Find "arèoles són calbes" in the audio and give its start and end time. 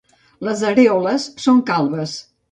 0.69-2.15